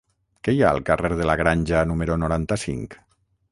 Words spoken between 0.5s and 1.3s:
hi ha al carrer de